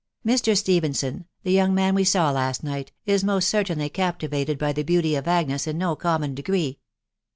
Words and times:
Mr. 0.25 0.57
Stephenson, 0.57 1.25
the 1.43 1.51
young 1.51 1.75
man 1.75 1.93
we 1.93 2.03
saw 2.03 2.31
last 2.31 2.63
night, 2.63 2.91
is 3.05 3.23
most 3.23 3.47
certainly 3.47 3.87
captivated 3.87 4.57
by 4.57 4.73
the 4.73 4.81
beauty 4.81 5.13
of 5.13 5.27
Agnes 5.27 5.67
in 5.67 5.77
no 5.77 5.95
common 5.95 6.33
degree. 6.33 6.79